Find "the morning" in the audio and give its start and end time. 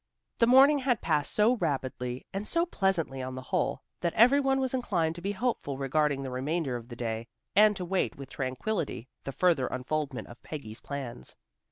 0.39-0.79